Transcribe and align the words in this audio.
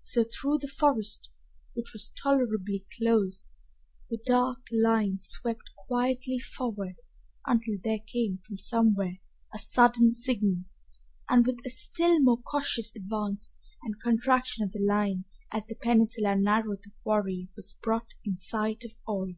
So 0.00 0.24
through 0.24 0.60
the 0.62 0.68
forest, 0.68 1.28
which 1.74 1.92
was 1.92 2.08
tolerably 2.22 2.86
close, 2.98 3.48
the 4.08 4.18
dark 4.24 4.66
line 4.72 5.18
swept 5.20 5.70
quietly 5.86 6.38
forward 6.38 6.94
until 7.46 7.74
there 7.84 7.98
came 7.98 8.38
from 8.38 8.56
somewhere 8.56 9.18
a 9.52 9.58
sudden 9.58 10.10
signal, 10.12 10.64
and 11.28 11.46
with 11.46 11.58
a 11.66 11.68
still 11.68 12.20
more 12.20 12.40
cautious 12.40 12.96
advance 12.96 13.54
and 13.82 14.00
contraction 14.00 14.64
of 14.64 14.72
the 14.72 14.80
line 14.80 15.26
as 15.52 15.64
the 15.66 15.74
peninsula 15.74 16.34
narrowed 16.36 16.82
the 16.82 16.92
quarry 17.02 17.50
was 17.54 17.74
brought 17.82 18.14
in 18.24 18.38
sight 18.38 18.82
of 18.86 18.96
all. 19.06 19.34